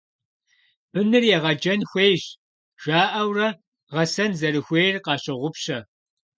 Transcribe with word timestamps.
«Быныр 0.91 1.23
егъэджэн 1.35 1.81
хуейщ» 1.89 2.23
жаӀэурэ, 2.83 3.49
гъэсэн 3.91 4.31
зэрыхуейр 4.39 4.95
къащогъупщэ. 5.05 5.77